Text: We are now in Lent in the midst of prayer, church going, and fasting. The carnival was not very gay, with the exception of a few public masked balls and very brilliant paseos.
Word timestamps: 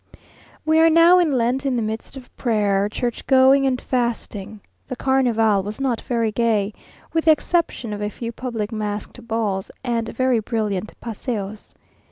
We 0.65 0.79
are 0.79 0.89
now 0.89 1.19
in 1.19 1.33
Lent 1.33 1.63
in 1.63 1.75
the 1.75 1.83
midst 1.83 2.17
of 2.17 2.35
prayer, 2.35 2.89
church 2.89 3.27
going, 3.27 3.67
and 3.67 3.79
fasting. 3.79 4.61
The 4.87 4.95
carnival 4.95 5.61
was 5.61 5.79
not 5.79 6.01
very 6.01 6.31
gay, 6.31 6.73
with 7.13 7.25
the 7.25 7.31
exception 7.31 7.93
of 7.93 8.01
a 8.01 8.09
few 8.09 8.31
public 8.31 8.71
masked 8.71 9.27
balls 9.27 9.69
and 9.83 10.09
very 10.09 10.39
brilliant 10.39 10.99
paseos. 11.01 11.75